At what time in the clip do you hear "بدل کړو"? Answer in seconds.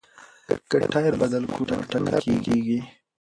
1.21-1.63